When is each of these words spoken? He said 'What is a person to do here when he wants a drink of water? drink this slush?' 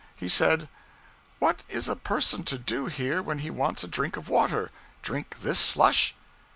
He 0.15 0.27
said 0.27 0.67
'What 1.37 1.61
is 1.69 1.87
a 1.87 1.95
person 1.95 2.43
to 2.45 2.57
do 2.57 2.87
here 2.87 3.21
when 3.21 3.37
he 3.37 3.51
wants 3.51 3.83
a 3.83 3.87
drink 3.87 4.17
of 4.17 4.29
water? 4.29 4.71
drink 5.03 5.41
this 5.41 5.59
slush?' 5.59 6.15